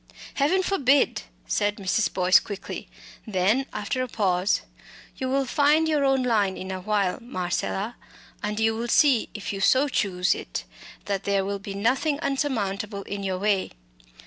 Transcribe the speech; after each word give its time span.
"Heaven 0.33 0.63
forbid!" 0.63 1.21
said 1.45 1.75
Mrs. 1.77 2.11
Boyce, 2.11 2.39
quickly; 2.39 2.89
then, 3.27 3.67
after 3.71 4.01
a 4.01 4.07
pause: 4.07 4.61
"You 5.17 5.29
will 5.29 5.45
find 5.45 5.87
your 5.87 6.03
own 6.05 6.23
line 6.23 6.57
in 6.57 6.71
a 6.71 6.77
little 6.77 6.85
while, 6.89 7.19
Marcella, 7.21 7.97
and 8.41 8.59
you 8.59 8.75
will 8.75 8.87
see, 8.87 9.29
if 9.35 9.53
you 9.53 9.61
so 9.61 9.87
choose 9.87 10.33
it, 10.33 10.63
that 11.05 11.25
there 11.25 11.45
will 11.45 11.59
be 11.59 11.75
nothing 11.75 12.17
unsurmountable 12.23 13.03
in 13.03 13.21
your 13.21 13.37
way. 13.37 13.73